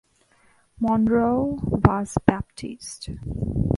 [0.79, 3.11] Monroe was Baptist.